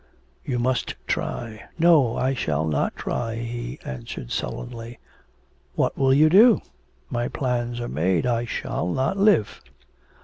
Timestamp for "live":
9.17-9.61